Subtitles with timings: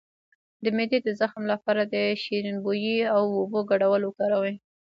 [0.63, 4.55] د معدې د زخم لپاره د شیرین بویې او اوبو ګډول وکاروئ